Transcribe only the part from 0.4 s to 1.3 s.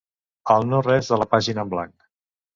Al no-res de la